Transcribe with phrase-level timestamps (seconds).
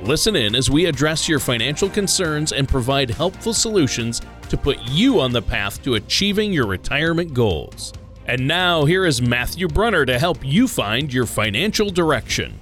[0.00, 5.18] Listen in as we address your financial concerns and provide helpful solutions to put you
[5.18, 7.92] on the path to achieving your retirement goals.
[8.26, 12.60] And now, here is Matthew Brunner to help you find your financial direction.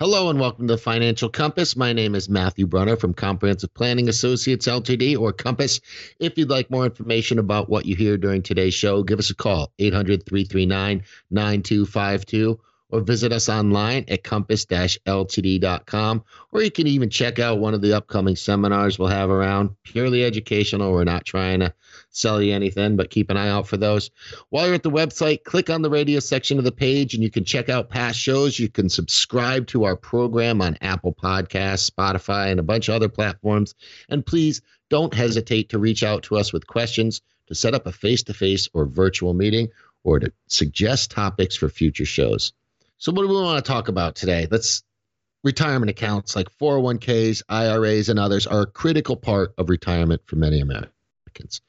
[0.00, 1.76] Hello and welcome to the Financial Compass.
[1.76, 5.16] My name is Matthew Brunner from Comprehensive Planning Associates Ltd.
[5.16, 5.80] or Compass.
[6.18, 9.34] If you'd like more information about what you hear during today's show, give us a
[9.36, 12.58] call 800 339 9252
[12.94, 17.92] or visit us online at compass-ltd.com or you can even check out one of the
[17.92, 20.92] upcoming seminars we'll have around purely educational.
[20.92, 21.74] We're not trying to
[22.10, 24.12] sell you anything but keep an eye out for those.
[24.50, 27.32] While you're at the website click on the radio section of the page and you
[27.32, 28.60] can check out past shows.
[28.60, 33.08] You can subscribe to our program on apple podcasts spotify and a bunch of other
[33.08, 33.74] platforms.
[34.08, 37.92] And please don't hesitate to reach out to us with questions to set up a
[37.92, 39.70] face-to-face or virtual meeting
[40.04, 42.52] or to suggest topics for future shows
[42.98, 44.46] so, what do we want to talk about today?
[44.50, 44.82] Let's
[45.42, 50.60] retirement accounts like 401ks, IRAs, and others are a critical part of retirement for many
[50.60, 51.60] Americans.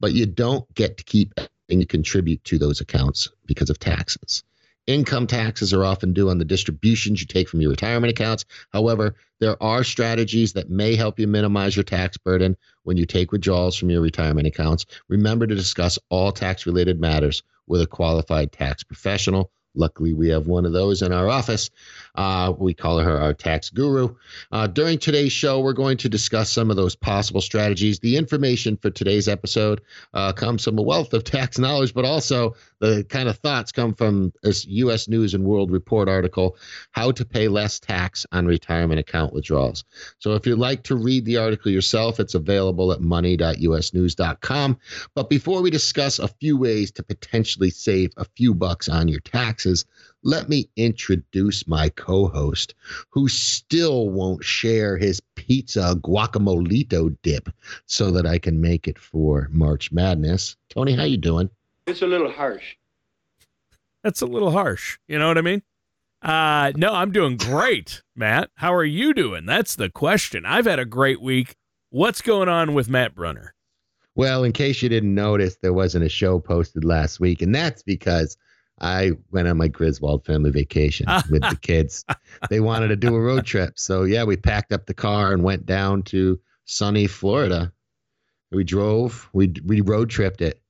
[0.00, 1.34] But you don't get to keep
[1.68, 4.42] and you contribute to those accounts because of taxes.
[4.86, 8.46] Income taxes are often due on the distributions you take from your retirement accounts.
[8.72, 13.30] However, there are strategies that may help you minimize your tax burden when you take
[13.30, 14.86] withdrawals from your retirement accounts.
[15.08, 20.46] Remember to discuss all tax related matters with a qualified tax professional Luckily, we have
[20.46, 21.70] one of those in our office.
[22.14, 24.14] Uh, we call her our tax guru.
[24.50, 28.00] Uh, during today's show, we're going to discuss some of those possible strategies.
[28.00, 29.82] The information for today's episode
[30.14, 33.94] uh, comes from a wealth of tax knowledge, but also the kind of thoughts come
[33.94, 35.08] from this U.S.
[35.08, 36.56] News and World Report article,
[36.92, 39.84] How to Pay Less Tax on Retirement Account Withdrawals.
[40.18, 44.78] So if you'd like to read the article yourself, it's available at money.usnews.com.
[45.14, 49.20] But before we discuss a few ways to potentially save a few bucks on your
[49.58, 49.84] taxes,
[50.22, 52.74] let me introduce my co host
[53.10, 57.48] who still won't share his pizza guacamolito dip
[57.86, 60.56] so that I can make it for March Madness.
[60.70, 61.50] Tony, how you doing?
[61.86, 62.76] It's a little harsh.
[64.04, 64.98] That's a little harsh.
[65.08, 65.62] You know what I mean?
[66.22, 68.50] Uh, no, I'm doing great, Matt.
[68.56, 69.46] How are you doing?
[69.46, 70.44] That's the question.
[70.44, 71.56] I've had a great week.
[71.90, 73.54] What's going on with Matt Brunner?
[74.14, 77.84] Well, in case you didn't notice, there wasn't a show posted last week, and that's
[77.84, 78.36] because
[78.80, 82.04] I went on my Griswold family vacation with the kids.
[82.50, 83.78] They wanted to do a road trip.
[83.78, 87.72] So, yeah, we packed up the car and went down to sunny Florida.
[88.52, 90.62] We drove, we, we road tripped it,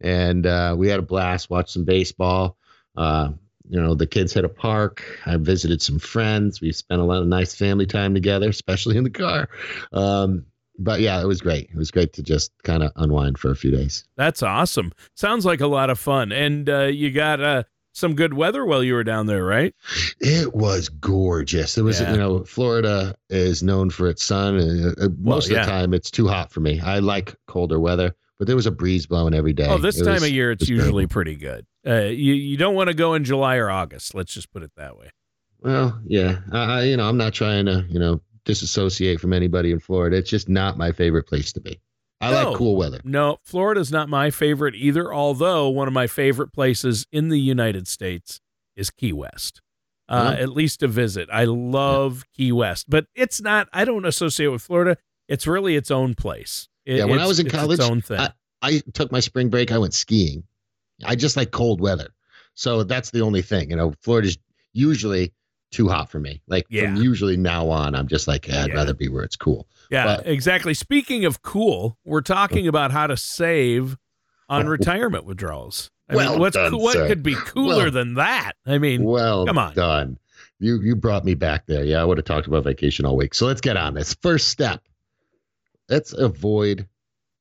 [0.00, 2.58] and uh, we had a blast, watched some baseball.
[2.96, 3.30] Uh,
[3.68, 5.02] you know, the kids hit a park.
[5.24, 6.60] I visited some friends.
[6.60, 9.48] We spent a lot of nice family time together, especially in the car.
[9.92, 10.44] Um,
[10.78, 11.70] but yeah, it was great.
[11.70, 14.04] It was great to just kind of unwind for a few days.
[14.16, 14.92] That's awesome.
[15.14, 16.32] Sounds like a lot of fun.
[16.32, 17.62] And uh, you got uh,
[17.92, 19.74] some good weather while you were down there, right?
[20.20, 21.78] It was gorgeous.
[21.78, 22.12] It was, yeah.
[22.12, 24.56] you know, Florida is known for its sun.
[24.56, 25.60] And, uh, most well, yeah.
[25.60, 26.80] of the time, it's too hot for me.
[26.80, 29.68] I like colder weather, but there was a breeze blowing every day.
[29.68, 31.66] Oh, this it time was, of year, it's usually pretty good.
[31.86, 34.14] Uh, you you don't want to go in July or August.
[34.14, 35.10] Let's just put it that way.
[35.60, 39.80] Well, yeah, I, you know, I'm not trying to, you know, disassociate from anybody in
[39.80, 40.16] Florida.
[40.16, 41.80] It's just not my favorite place to be.
[42.20, 43.00] I no, like cool weather.
[43.04, 47.86] No, Florida's not my favorite either, although one of my favorite places in the United
[47.86, 48.40] States
[48.76, 49.60] is Key West.
[50.08, 51.28] Uh, At least to visit.
[51.32, 52.36] I love yeah.
[52.36, 54.98] Key West, but it's not, I don't associate with Florida.
[55.28, 56.68] It's really its own place.
[56.84, 59.72] It, yeah, when I was in college, its own I, I took my spring break,
[59.72, 60.44] I went skiing.
[61.04, 62.08] I just like cold weather.
[62.54, 63.70] So that's the only thing.
[63.70, 64.38] You know, Florida's
[64.72, 65.32] usually
[65.74, 66.40] too hot for me.
[66.46, 66.94] Like yeah.
[66.94, 68.74] from usually now on, I'm just like, I'd yeah.
[68.74, 69.66] rather be where it's cool.
[69.90, 70.72] Yeah, but, exactly.
[70.72, 73.96] Speaking of cool, we're talking about how to save
[74.48, 74.70] on oh.
[74.70, 75.90] retirement withdrawals.
[76.08, 77.08] I well mean, what's done, what sir.
[77.08, 78.52] could be cooler well, than that?
[78.66, 80.18] I mean, well, come on, done.
[80.60, 81.84] You you brought me back there.
[81.84, 83.34] Yeah, I would have talked about vacation all week.
[83.34, 84.14] So let's get on this.
[84.14, 84.82] First step.
[85.88, 86.86] Let's avoid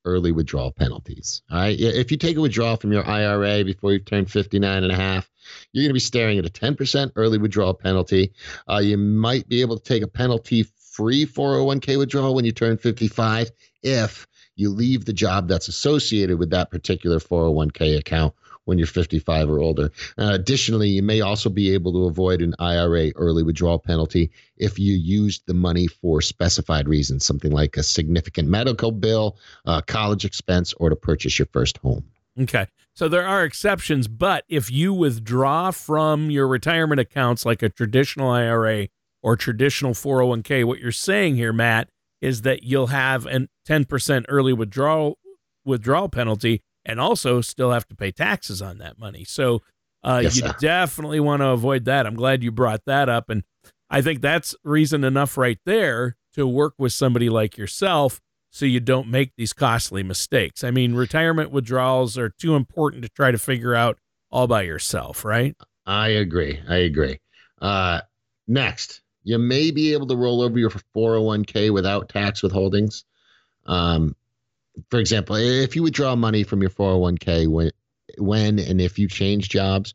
[0.06, 1.42] early withdrawal penalties.
[1.52, 1.80] All right.
[1.80, 5.30] If you take a withdrawal from your IRA before you turn 59 and a half,
[5.72, 8.34] you're going to be staring at a 10% early withdrawal penalty.
[8.70, 12.78] Uh, you might be able to take a penalty free 401k withdrawal when you turn
[12.78, 13.52] 55
[13.82, 18.34] if you leave the job that's associated with that particular 401k account
[18.66, 19.92] when you're 55 or older.
[20.18, 24.80] Uh, additionally, you may also be able to avoid an IRA early withdrawal penalty if
[24.80, 30.26] you used the money for specified reasons, something like a significant medical bill, uh, college
[30.26, 32.04] expense, or to purchase your first home.
[32.40, 32.68] Okay.
[32.96, 38.30] So there are exceptions, but if you withdraw from your retirement accounts like a traditional
[38.30, 38.88] IRA
[39.24, 41.90] or traditional 401k, what you're saying here, Matt,
[42.22, 45.18] is that you'll have a 10% early withdrawal
[45.66, 49.24] withdrawal penalty and also still have to pay taxes on that money.
[49.24, 49.62] So
[50.04, 50.56] uh, yes, you sir.
[50.60, 52.06] definitely want to avoid that.
[52.06, 53.30] I'm glad you brought that up.
[53.30, 53.44] And
[53.90, 58.20] I think that's reason enough right there to work with somebody like yourself
[58.52, 60.64] so you don't make these costly mistakes.
[60.64, 63.98] I mean, retirement withdrawals are too important to try to figure out
[64.30, 65.56] all by yourself, right?
[65.86, 66.60] I agree.
[66.68, 67.20] I agree.
[67.62, 68.02] Uh,
[68.48, 73.04] next, you may be able to roll over your 401k without tax withholdings.
[73.66, 74.16] Um,
[74.90, 77.72] for example, if you withdraw money from your 401k when
[78.18, 79.94] when and if you change jobs,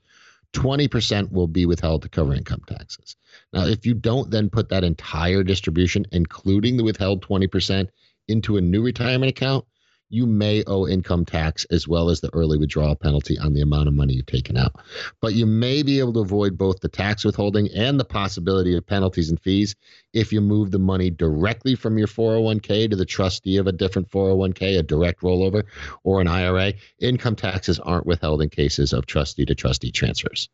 [0.54, 3.16] 20% will be withheld to cover income taxes.
[3.52, 7.88] Now, if you don't then put that entire distribution, including the withheld 20%,
[8.28, 9.64] into a new retirement account,
[10.10, 13.88] you may owe income tax as well as the early withdrawal penalty on the amount
[13.88, 14.74] of money you've taken out.
[15.20, 18.86] But you may be able to avoid both the tax withholding and the possibility of
[18.86, 19.74] penalties and fees
[20.12, 24.10] if you move the money directly from your 401k to the trustee of a different
[24.10, 25.64] 401k, a direct rollover,
[26.04, 26.72] or an IRA.
[27.00, 30.48] Income taxes aren't withheld in cases of trustee to trustee transfers.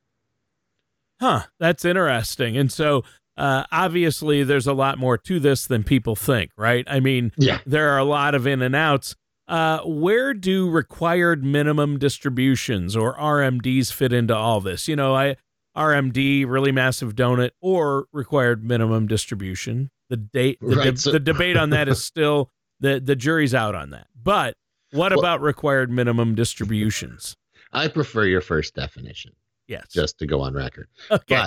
[1.21, 2.57] Huh, that's interesting.
[2.57, 3.05] And so
[3.37, 6.85] uh, obviously there's a lot more to this than people think, right?
[6.89, 7.59] I mean, yeah.
[7.67, 9.17] there are a lot of in and outs.
[9.47, 14.89] Uh, where do required minimum distributions or RMDs fit into all this?
[14.89, 15.37] You know, I
[15.77, 19.91] RMD, really massive donut, or required minimum distribution.
[20.09, 22.51] The date, the, right, de- so- the debate on that is still
[22.81, 24.07] the the jury's out on that.
[24.21, 24.57] But
[24.93, 27.37] what well, about required minimum distributions?
[27.73, 29.33] I prefer your first definition.
[29.67, 30.89] Yes, just to go on record.
[31.11, 31.47] Okay.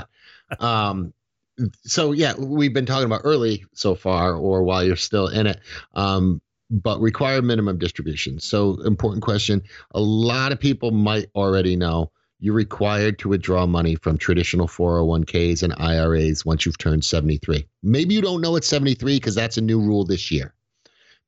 [0.49, 1.13] But um,
[1.83, 5.59] so yeah, we've been talking about early so far, or while you're still in it.
[5.93, 8.39] Um, but require minimum distribution.
[8.39, 9.63] So, important question.
[9.91, 15.63] A lot of people might already know you're required to withdraw money from traditional 401ks
[15.63, 17.65] and IRAs once you've turned 73.
[17.81, 20.53] Maybe you don't know it's 73 because that's a new rule this year.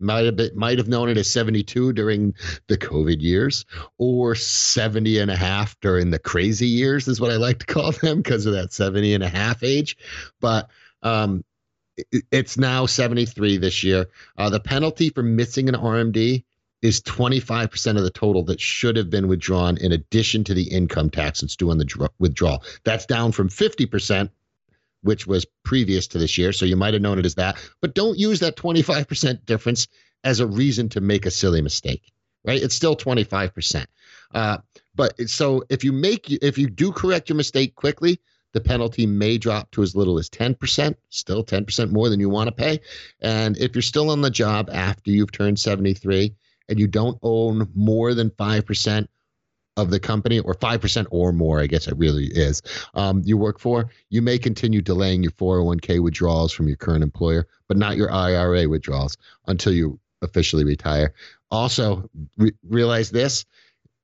[0.01, 2.33] Might have been, might have known it as 72 during
[2.67, 3.65] the COVID years
[3.97, 7.91] or 70 and a half during the crazy years is what I like to call
[7.91, 9.97] them because of that 70 and a half age.
[10.39, 10.69] But
[11.01, 11.43] um,
[12.31, 14.07] it's now 73 this year.
[14.37, 16.43] Uh, the penalty for missing an RMD
[16.81, 21.09] is 25% of the total that should have been withdrawn in addition to the income
[21.09, 22.63] tax that's due on the dr- withdrawal.
[22.85, 24.29] That's down from 50%,
[25.01, 26.53] which was previous to this year.
[26.53, 27.57] So you might have known it as that.
[27.81, 29.87] But don't use that 25% difference
[30.23, 32.11] as a reason to make a silly mistake,
[32.45, 32.61] right?
[32.61, 33.85] It's still 25%.
[34.33, 34.57] Uh,
[34.95, 38.19] but so if you make, if you do correct your mistake quickly,
[38.53, 42.47] the penalty may drop to as little as 10%, still 10% more than you want
[42.47, 42.79] to pay.
[43.21, 46.33] And if you're still on the job after you've turned 73
[46.67, 49.07] and you don't own more than 5%
[49.77, 52.61] of the company or 5% or more, I guess it really is,
[52.95, 57.47] um, you work for, you may continue delaying your 401k withdrawals from your current employer,
[57.67, 59.17] but not your IRA withdrawals
[59.47, 61.13] until you officially retire.
[61.51, 63.45] Also, re- realize this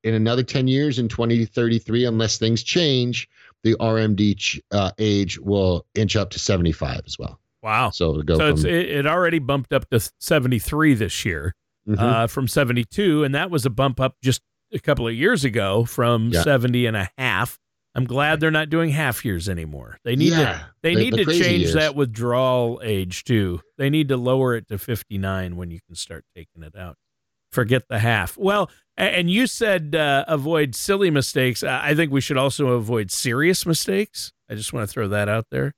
[0.04, 3.28] in another 10 years in 2033, unless things change,
[3.66, 7.40] the RMD uh, age will inch up to 75 as well.
[7.64, 7.90] Wow.
[7.90, 11.56] So, go so from, it, it already bumped up to 73 this year
[11.88, 12.00] mm-hmm.
[12.00, 13.24] uh, from 72.
[13.24, 16.44] And that was a bump up just a couple of years ago from yeah.
[16.44, 17.58] 70 and a half.
[17.96, 19.98] I'm glad they're not doing half years anymore.
[20.04, 21.74] They need yeah, to they the, need the to change years.
[21.74, 23.62] that withdrawal age too.
[23.78, 26.98] They need to lower it to 59 when you can start taking it out.
[27.51, 28.38] Forget the half.
[28.38, 31.64] Well, and you said uh, avoid silly mistakes.
[31.64, 34.32] I think we should also avoid serious mistakes.
[34.50, 35.74] I just want to throw that out there.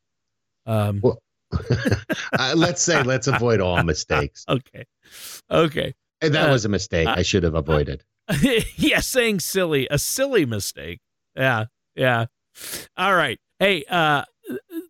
[0.66, 1.20] Um, well,
[2.38, 4.46] uh, let's say let's avoid all mistakes.
[4.50, 4.86] okay.
[5.50, 5.94] Okay.
[6.22, 7.08] And that uh, was a mistake.
[7.08, 8.04] I should have avoided.
[8.76, 11.00] yeah, saying silly, a silly mistake.
[11.36, 11.66] Yeah.
[11.96, 12.26] Yeah.
[12.98, 13.40] All right.
[13.60, 14.24] Hey, uh,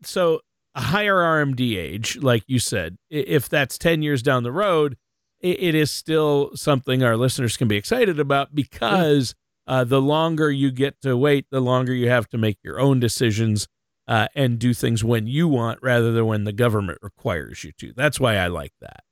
[0.03, 0.41] so
[0.74, 4.98] a higher RMD age, like you said, if that's 10 years down the road,
[5.41, 9.36] it is still something our listeners can be excited about because
[9.67, 13.00] uh, the longer you get to wait, the longer you have to make your own
[13.00, 13.67] decisions
[14.08, 17.94] uh, and do things when you want rather than when the government requires you to.
[17.96, 19.03] That's why I like that.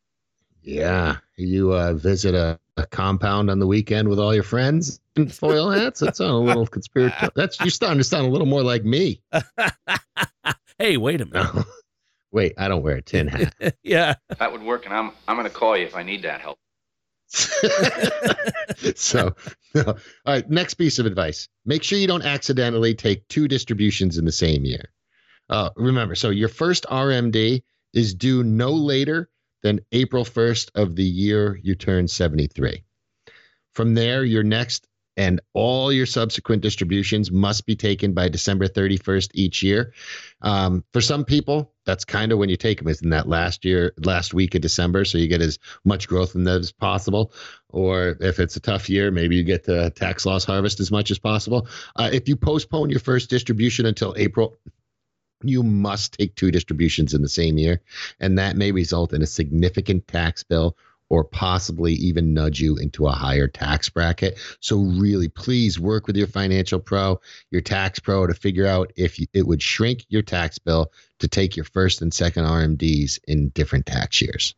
[0.64, 1.18] Yeah.
[1.38, 5.70] You uh, visit a, a, compound on the weekend with all your friends in foil
[5.70, 6.00] hats.
[6.00, 7.32] That sounds a little conspiratorial.
[7.36, 9.22] That's you're starting to sound a little more like me.
[10.80, 11.66] hey, wait a minute.
[12.36, 13.56] Wait, I don't wear a tin hat.
[13.84, 14.16] yeah.
[14.40, 16.60] That would work, and I'm I'm going to call you if I need that help.
[18.96, 19.34] so,
[19.74, 19.96] all
[20.28, 20.50] right.
[20.50, 24.66] Next piece of advice: make sure you don't accidentally take two distributions in the same
[24.66, 24.92] year.
[25.50, 27.64] Uh, remember, so your first RMD
[27.94, 29.30] is due no later
[29.64, 32.84] than April 1st of the year you turn 73.
[33.74, 39.30] From there, your next and all your subsequent distributions must be taken by December 31st
[39.34, 39.94] each year.
[40.42, 43.64] Um, for some people, that's kind of when you take them is in that last
[43.64, 47.32] year, last week of December, so you get as much growth in that as possible.
[47.70, 51.12] Or if it's a tough year, maybe you get the tax loss harvest as much
[51.12, 51.68] as possible.
[51.96, 54.58] Uh, if you postpone your first distribution until April,
[55.44, 57.82] you must take two distributions in the same year,
[58.20, 60.76] and that may result in a significant tax bill
[61.10, 64.38] or possibly even nudge you into a higher tax bracket.
[64.60, 67.20] So, really, please work with your financial pro,
[67.52, 71.56] your tax pro, to figure out if it would shrink your tax bill to take
[71.56, 74.56] your first and second RMDs in different tax years.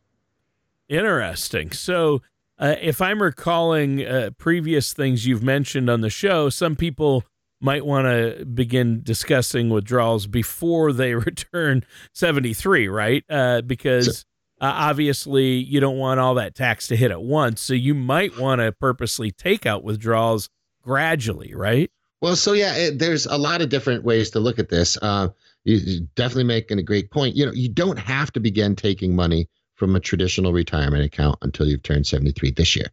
[0.88, 1.70] Interesting.
[1.72, 2.22] So,
[2.58, 7.24] uh, if I'm recalling uh, previous things you've mentioned on the show, some people
[7.60, 13.24] might want to begin discussing withdrawals before they return 73, right?
[13.28, 14.24] Uh, because
[14.60, 17.60] uh, obviously you don't want all that tax to hit at once.
[17.60, 20.48] So you might want to purposely take out withdrawals
[20.82, 21.90] gradually, right?
[22.20, 24.98] Well, so yeah, it, there's a lot of different ways to look at this.
[25.00, 25.28] Uh,
[25.64, 27.36] you're definitely making a great point.
[27.36, 31.68] You know, you don't have to begin taking money from a traditional retirement account until
[31.68, 32.88] you've turned 73 this year.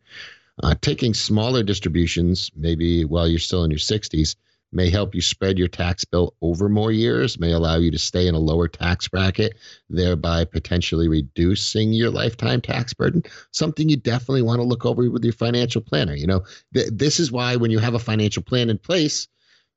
[0.61, 4.35] Uh, taking smaller distributions, maybe while you're still in your 60s,
[4.75, 8.27] may help you spread your tax bill over more years, may allow you to stay
[8.27, 9.55] in a lower tax bracket,
[9.89, 13.23] thereby potentially reducing your lifetime tax burden.
[13.51, 16.13] Something you definitely want to look over with your financial planner.
[16.13, 19.27] You know, th- this is why when you have a financial plan in place,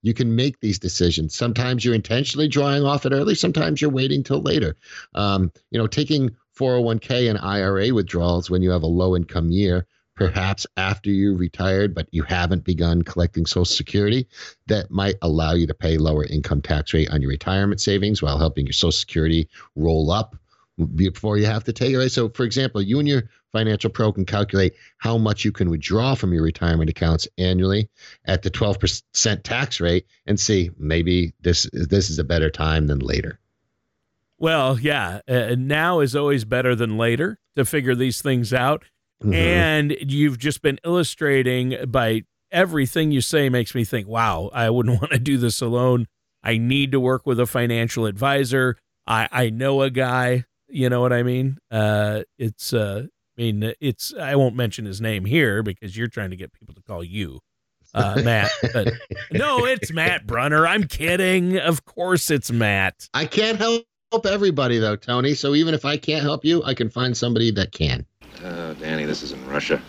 [0.03, 1.35] you can make these decisions.
[1.35, 4.77] Sometimes you're intentionally drawing off it early, sometimes you're waiting till later.
[5.15, 9.87] Um, you know, taking 401k and IRA withdrawals when you have a low income year
[10.19, 14.27] perhaps after you retired, but you haven't begun collecting Social Security,
[14.67, 18.37] that might allow you to pay lower income tax rate on your retirement savings while
[18.37, 20.37] helping your Social Security roll up
[20.95, 21.99] before you have to take it.
[21.99, 22.11] Right.
[22.11, 26.15] So, for example, you and your financial pro can calculate how much you can withdraw
[26.15, 27.89] from your retirement accounts annually
[28.25, 32.99] at the 12% tax rate and see maybe this this is a better time than
[32.99, 33.39] later.
[34.39, 38.85] Well, yeah, uh, now is always better than later to figure these things out.
[39.23, 39.35] Mm-hmm.
[39.35, 45.01] And you've just been illustrating by everything you say makes me think, wow, I wouldn't
[45.01, 46.07] want to do this alone.
[46.43, 48.77] I need to work with a financial advisor.
[49.07, 51.59] I, I know a guy, you know what I mean?
[51.71, 56.31] Uh, it's, uh, I mean, it's, I won't mention his name here because you're trying
[56.31, 57.41] to get people to call you.
[57.95, 58.93] Uh, Matt, but
[59.33, 60.67] no, it's Matt Brunner.
[60.67, 61.59] I'm kidding.
[61.59, 63.09] Of course, it's Matt.
[63.15, 63.85] I can't help
[64.27, 65.35] everybody though, Tony.
[65.35, 68.05] So even if I can't help you, I can find somebody that can.
[68.45, 69.83] Uh, Danny, this isn't Russia.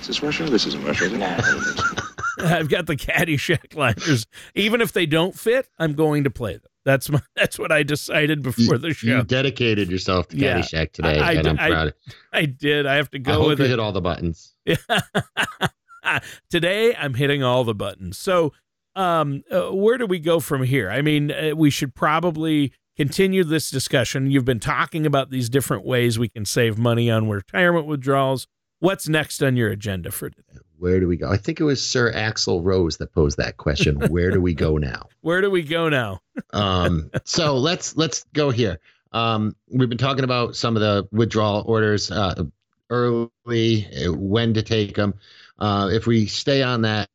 [0.00, 0.44] Is this Russia?
[0.44, 2.00] This isn't Russia, is it?
[2.40, 4.26] I've got the Caddyshack liners.
[4.54, 6.70] Even if they don't fit, I'm going to play them.
[6.84, 9.08] That's my, that's what I decided before you, the show.
[9.08, 11.94] You dedicated yourself to yeah, Caddyshack today, I, I, and I'm I, proud.
[12.32, 12.86] I, did.
[12.86, 13.68] I have to go I hope with you it.
[13.68, 14.54] hit all the buttons.
[16.50, 18.18] today, I'm hitting all the buttons.
[18.18, 18.52] So,
[18.94, 20.90] um, uh, where do we go from here?
[20.90, 24.30] I mean, uh, we should probably continue this discussion.
[24.30, 28.48] You've been talking about these different ways we can save money on retirement withdrawals.
[28.80, 30.58] What's next on your agenda for today?
[30.78, 31.30] Where do we go?
[31.30, 34.00] I think it was Sir Axl Rose that posed that question.
[34.08, 35.08] Where do we go now?
[35.20, 36.20] Where do we go now?
[36.52, 38.78] um, so let's let's go here.
[39.12, 42.44] Um, we've been talking about some of the withdrawal orders uh,
[42.90, 45.14] early, when to take them.
[45.58, 47.08] Uh, if we stay on that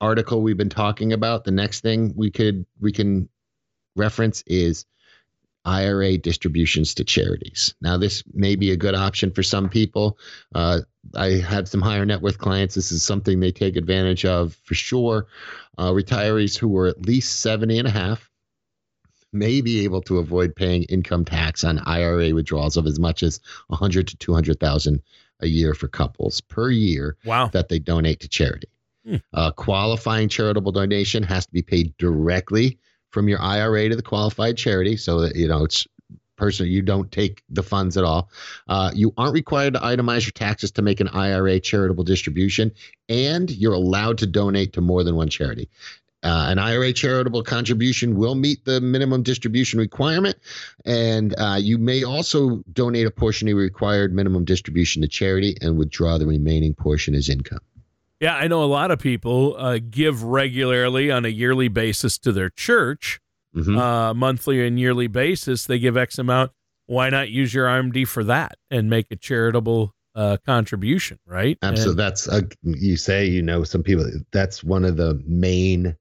[0.00, 3.28] article we've been talking about, the next thing we could we can
[3.96, 4.86] reference is
[5.64, 7.74] IRA distributions to charities.
[7.80, 10.18] Now, this may be a good option for some people.
[10.54, 10.80] Uh,
[11.14, 12.74] I have some higher net worth clients.
[12.74, 15.26] This is something they take advantage of for sure.
[15.78, 18.30] Uh, retirees who are at least 70 and a half
[19.32, 23.40] may be able to avoid paying income tax on IRA withdrawals of as much as
[23.68, 25.02] 100 to 200,000
[25.40, 27.48] a year for couples per year wow.
[27.48, 28.68] that they donate to charity.
[29.04, 29.16] Hmm.
[29.32, 32.78] Uh, qualifying charitable donation has to be paid directly
[33.14, 35.86] from your IRA to the qualified charity so that, you know, it's
[36.36, 36.70] personal.
[36.70, 38.28] You don't take the funds at all.
[38.68, 42.72] Uh, you aren't required to itemize your taxes to make an IRA charitable distribution,
[43.08, 45.70] and you're allowed to donate to more than one charity.
[46.24, 50.36] Uh, an IRA charitable contribution will meet the minimum distribution requirement,
[50.84, 55.56] and uh, you may also donate a portion of your required minimum distribution to charity
[55.60, 57.60] and withdraw the remaining portion as income.
[58.24, 62.32] Yeah, I know a lot of people uh, give regularly on a yearly basis to
[62.32, 63.20] their church,
[63.54, 63.76] mm-hmm.
[63.76, 65.66] uh, monthly and yearly basis.
[65.66, 66.50] They give X amount.
[66.86, 71.58] Why not use your RMD for that and make a charitable uh, contribution, right?
[71.60, 71.90] Absolutely.
[71.90, 74.10] And, that's a, you say you know some people.
[74.32, 75.94] That's one of the main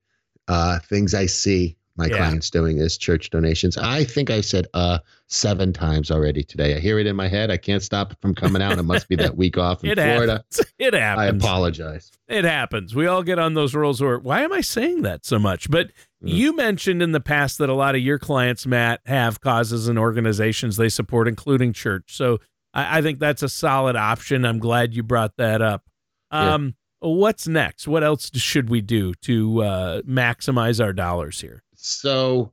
[0.48, 2.18] uh, things I see my yeah.
[2.18, 3.78] clients doing is church donations.
[3.78, 6.76] I think I said uh seven times already today.
[6.76, 7.52] I hear it in my head.
[7.52, 8.78] I can't stop it from coming out.
[8.78, 10.34] It must be that week off in it Florida.
[10.34, 10.74] Happens.
[10.80, 11.22] It happens.
[11.22, 12.12] I apologize.
[12.28, 12.94] It happens.
[12.96, 15.70] We all get on those rolls where why am I saying that so much?
[15.70, 15.92] But mm.
[16.22, 20.00] you mentioned in the past that a lot of your clients, Matt, have causes and
[20.00, 22.16] organizations they support, including church.
[22.16, 22.40] So
[22.74, 24.46] I, I think that's a solid option.
[24.46, 25.84] I'm glad you brought that up.
[26.32, 26.72] Um, yeah
[27.04, 27.88] what's next?
[27.88, 31.64] What else should we do to uh, maximize our dollars here?
[31.84, 32.52] So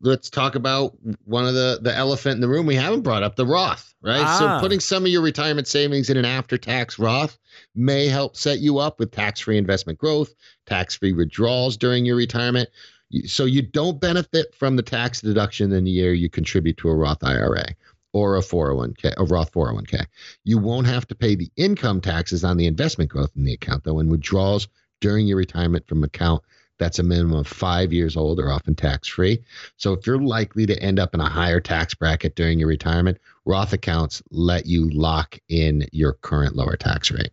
[0.00, 3.36] let's talk about one of the the elephant in the room we haven't brought up
[3.36, 4.22] the Roth, right?
[4.24, 4.38] Ah.
[4.38, 7.38] So putting some of your retirement savings in an after-tax Roth
[7.74, 10.34] may help set you up with tax-free investment growth,
[10.66, 12.70] tax-free withdrawals during your retirement.
[13.26, 16.94] So you don't benefit from the tax deduction in the year you contribute to a
[16.94, 17.66] Roth IRA
[18.12, 20.06] or a 401k, a Roth 401k.
[20.44, 23.84] You won't have to pay the income taxes on the investment growth in the account
[23.84, 24.68] though, and withdrawals
[25.00, 26.42] during your retirement from account
[26.80, 29.44] that's a minimum of five years old or often tax free.
[29.76, 33.18] So if you're likely to end up in a higher tax bracket during your retirement,
[33.44, 37.30] Roth accounts let you lock in your current lower tax rate.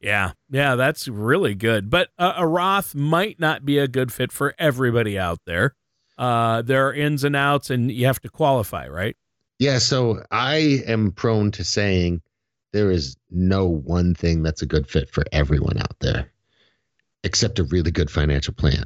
[0.00, 1.90] Yeah, yeah, that's really good.
[1.90, 5.74] But a, a Roth might not be a good fit for everybody out there.
[6.16, 9.16] Uh, there are ins and outs, and you have to qualify, right?
[9.58, 12.22] Yeah, so I am prone to saying
[12.72, 16.30] there is no one thing that's a good fit for everyone out there
[17.24, 18.84] except a really good financial plan.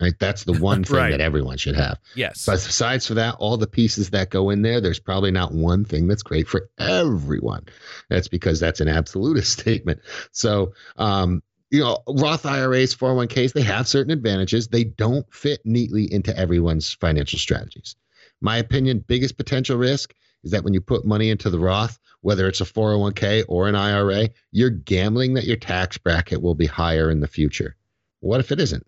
[0.00, 0.14] Right?
[0.18, 1.10] That's the one thing right.
[1.10, 1.98] that everyone should have.
[2.16, 2.44] Yes.
[2.44, 5.84] But besides for that, all the pieces that go in there, there's probably not one
[5.84, 7.66] thing that's great for everyone.
[8.10, 10.00] That's because that's an absolutist statement.
[10.32, 14.68] So, um, you know, Roth IRAs, 401ks, they have certain advantages.
[14.68, 17.96] They don't fit neatly into everyone's financial strategies.
[18.42, 20.14] My opinion, biggest potential risk
[20.44, 23.74] is that when you put money into the Roth, whether it's a 401k or an
[23.74, 27.76] IRA, you're gambling that your tax bracket will be higher in the future.
[28.20, 28.86] What if it isn't?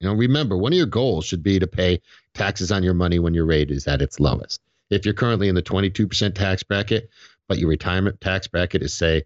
[0.00, 2.00] You know, remember, one of your goals should be to pay
[2.34, 4.60] taxes on your money when your rate is at its lowest.
[4.90, 7.08] If you're currently in the 22% tax bracket,
[7.48, 9.24] but your retirement tax bracket is, say,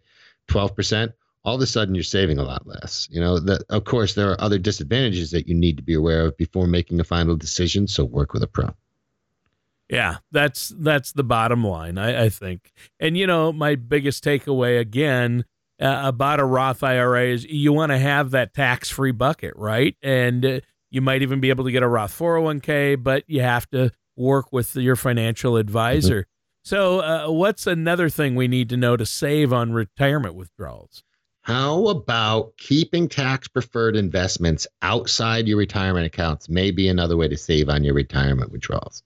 [0.49, 1.13] 12%,
[1.45, 3.09] all of a sudden you're saving a lot less.
[3.11, 6.27] You know, that of course there are other disadvantages that you need to be aware
[6.27, 7.87] of before making a final decision.
[7.87, 8.75] So work with a pro.
[9.91, 12.73] Yeah, that's that's the bottom line, I, I think.
[13.01, 15.45] And you know, my biggest takeaway again
[15.81, 19.97] uh, about a Roth IRA is you want to have that tax-free bucket, right?
[20.03, 23.69] And uh, you might even be able to get a Roth 401k, but you have
[23.71, 26.23] to work with your financial advisor.
[26.23, 26.31] Mm-hmm.
[26.65, 31.03] So, uh, what's another thing we need to know to save on retirement withdrawals?
[31.43, 36.51] How about keeping tax preferred investments outside your retirement accounts?
[36.51, 39.03] May be another way to save on your retirement withdrawals.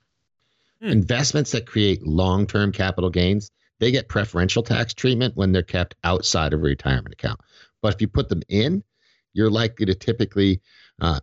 [0.82, 0.88] Hmm.
[0.90, 5.94] Investments that create long term capital gains, they get preferential tax treatment when they're kept
[6.04, 7.40] outside of a retirement account.
[7.80, 8.82] But if you put them in,
[9.32, 10.60] you're likely to typically
[11.00, 11.20] uh,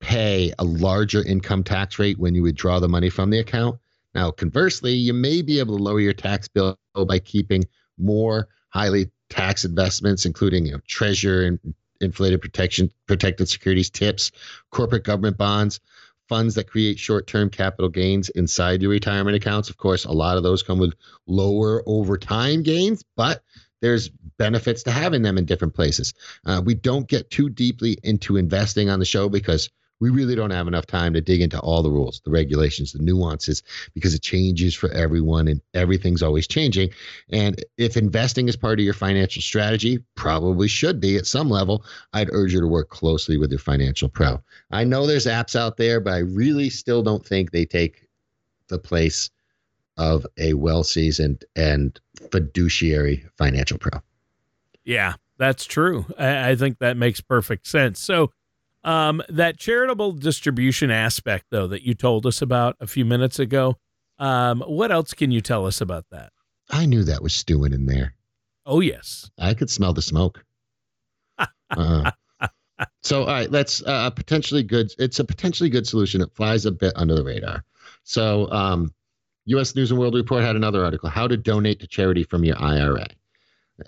[0.00, 3.78] pay a larger income tax rate when you withdraw the money from the account.
[4.14, 7.64] Now, conversely, you may be able to lower your tax bill by keeping
[7.98, 11.58] more highly tax investments, including you know, treasure and
[12.00, 14.32] inflated protection, protected securities, TIPS,
[14.70, 15.80] corporate government bonds,
[16.32, 19.68] funds that create short-term capital gains inside your retirement accounts.
[19.68, 20.94] Of course, a lot of those come with
[21.26, 23.42] lower over time gains, but
[23.82, 26.14] there's benefits to having them in different places.
[26.46, 29.68] Uh, we don't get too deeply into investing on the show because
[30.02, 32.98] we really don't have enough time to dig into all the rules, the regulations, the
[32.98, 33.62] nuances,
[33.94, 36.90] because it changes for everyone and everything's always changing.
[37.30, 41.84] And if investing is part of your financial strategy, probably should be at some level,
[42.14, 44.42] I'd urge you to work closely with your financial pro.
[44.72, 48.08] I know there's apps out there, but I really still don't think they take
[48.66, 49.30] the place
[49.98, 52.00] of a well seasoned and
[52.32, 54.00] fiduciary financial pro.
[54.84, 56.06] Yeah, that's true.
[56.18, 58.00] I, I think that makes perfect sense.
[58.00, 58.32] So,
[58.84, 63.76] um, that charitable distribution aspect, though, that you told us about a few minutes ago,
[64.18, 66.32] um, what else can you tell us about that?
[66.70, 68.14] I knew that was stewing in there.
[68.64, 69.30] Oh, yes.
[69.38, 70.44] I could smell the smoke.
[71.70, 72.10] uh,
[73.02, 74.92] so, all right, let's uh, potentially good.
[74.98, 76.20] It's a potentially good solution.
[76.20, 77.64] It flies a bit under the radar.
[78.04, 78.92] So, um,
[79.46, 79.74] U.S.
[79.74, 83.08] News and World Report had another article: How to donate to charity from your IRA.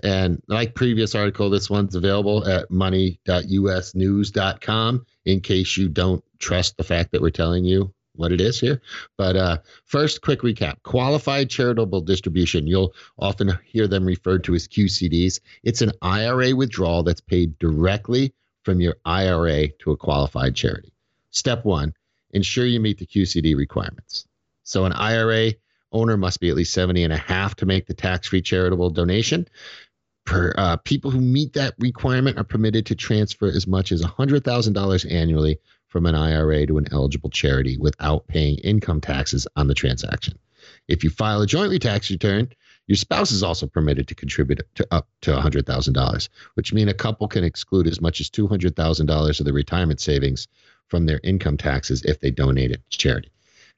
[0.02, 6.84] And like previous article, this one's available at money.usnews.com in case you don't trust the
[6.84, 8.80] fact that we're telling you what it is here.
[9.16, 12.66] But uh, first, quick recap qualified charitable distribution.
[12.66, 15.40] You'll often hear them referred to as QCDs.
[15.62, 20.92] It's an IRA withdrawal that's paid directly from your IRA to a qualified charity.
[21.30, 21.94] Step one
[22.30, 24.26] ensure you meet the QCD requirements.
[24.62, 25.52] So, an IRA
[25.94, 29.48] owner must be at least 70 and a half to make the tax-free charitable donation.
[30.26, 35.12] Per, uh, people who meet that requirement are permitted to transfer as much as $100,000
[35.12, 40.38] annually from an IRA to an eligible charity without paying income taxes on the transaction.
[40.88, 42.48] If you file a jointly tax return,
[42.86, 47.28] your spouse is also permitted to contribute to up to $100,000, which means a couple
[47.28, 50.48] can exclude as much as $200,000 of the retirement savings
[50.88, 53.30] from their income taxes if they donate it to charity.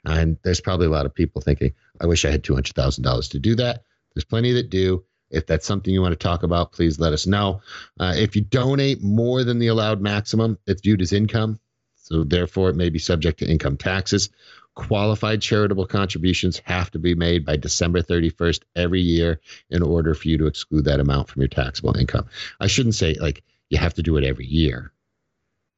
[0.06, 3.54] And there's probably a lot of people thinking, I wish I had $200,000 to do
[3.56, 3.82] that.
[4.14, 5.04] There's plenty that do.
[5.30, 7.60] If that's something you want to talk about, please let us know.
[7.98, 11.58] Uh, if you donate more than the allowed maximum, it's viewed as income.
[11.96, 14.30] So therefore, it may be subject to income taxes.
[14.76, 19.40] Qualified charitable contributions have to be made by December 31st every year
[19.70, 22.26] in order for you to exclude that amount from your taxable income.
[22.60, 24.92] I shouldn't say like you have to do it every year,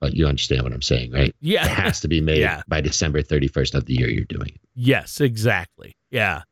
[0.00, 1.34] but you understand what I'm saying, right?
[1.40, 1.64] Yeah.
[1.64, 2.62] It has to be made Yeah.
[2.68, 4.60] by December 31st of the year you're doing it.
[4.74, 5.96] Yes, exactly.
[6.10, 6.42] Yeah.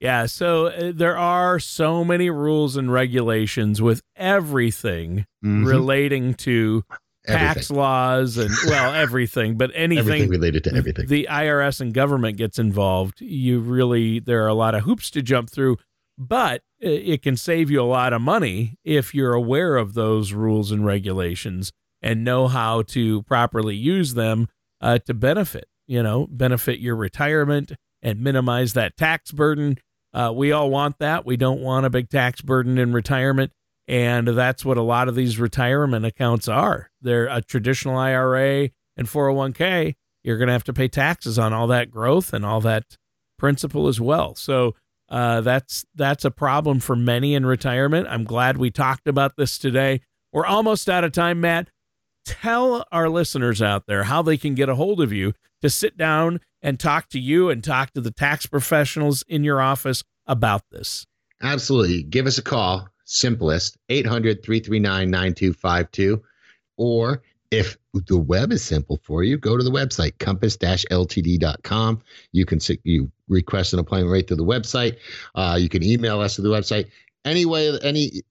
[0.00, 0.26] Yeah.
[0.26, 6.82] So uh, there are so many rules and regulations with everything relating to
[7.26, 7.74] tax Mm-hmm.
[7.76, 9.98] Laws and, well, everything, but anything.
[10.06, 11.06] Everything related to everything.
[11.08, 13.20] The IRS and government gets involved.
[13.20, 15.76] You really, there are a lot of hoops to jump through,
[16.18, 20.70] but it can save you a lot of money if you're aware of those rules
[20.70, 21.72] and regulations
[22.06, 24.46] and know how to properly use them
[24.80, 29.76] uh, to benefit, you know, benefit your retirement and minimize that tax burden.
[30.14, 31.26] Uh, we all want that.
[31.26, 33.50] We don't want a big tax burden in retirement.
[33.88, 36.90] And that's what a lot of these retirement accounts are.
[37.02, 39.96] They're a traditional IRA and 401k.
[40.22, 42.96] You're going to have to pay taxes on all that growth and all that
[43.36, 44.36] principal as well.
[44.36, 44.76] So
[45.08, 48.06] uh, that's that's a problem for many in retirement.
[48.08, 50.02] I'm glad we talked about this today.
[50.32, 51.68] We're almost out of time, Matt.
[52.26, 55.96] Tell our listeners out there how they can get a hold of you to sit
[55.96, 60.62] down and talk to you and talk to the tax professionals in your office about
[60.72, 61.06] this.
[61.40, 62.02] Absolutely.
[62.02, 62.88] Give us a call.
[63.04, 66.20] Simplest 800 339 9252.
[66.76, 72.02] Or if the web is simple for you, go to the website compass ltd.com.
[72.32, 74.96] You can you request an appointment right through the website.
[75.36, 76.90] Uh, you can email us to the website.
[77.24, 78.22] Anyway, any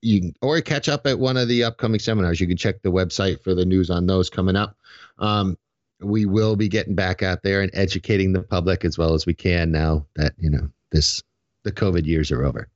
[0.00, 2.40] you can, or catch up at one of the upcoming seminars.
[2.40, 4.76] You can check the website for the news on those coming up.
[5.18, 5.56] Um,
[6.00, 9.34] we will be getting back out there and educating the public as well as we
[9.34, 11.22] can now that you know this
[11.64, 12.68] the COVID years are over.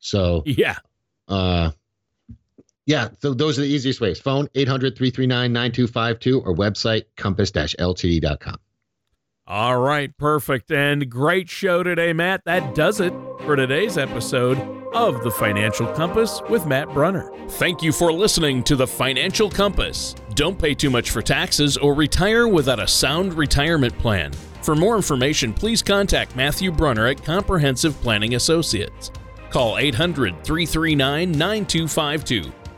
[0.00, 0.76] So Yeah.
[1.28, 1.70] uh
[2.86, 4.18] yeah, so those are the easiest ways.
[4.18, 8.56] Phone 800-339-9252 or website compass-ltd.com.
[9.50, 10.70] All right, perfect.
[10.70, 12.42] And great show today, Matt.
[12.44, 13.14] That does it
[13.46, 14.58] for today's episode
[14.92, 17.32] of The Financial Compass with Matt Brunner.
[17.52, 20.14] Thank you for listening to The Financial Compass.
[20.34, 24.34] Don't pay too much for taxes or retire without a sound retirement plan.
[24.60, 29.10] For more information, please contact Matthew Brunner at Comprehensive Planning Associates.
[29.48, 32.52] Call 800 339 9252